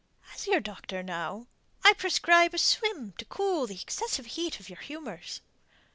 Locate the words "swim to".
2.57-3.25